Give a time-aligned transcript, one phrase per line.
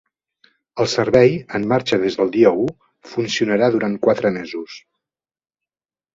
[0.85, 2.65] El servei, en marxa des del dia u,
[3.13, 4.81] funcionarà durant quatre mesos.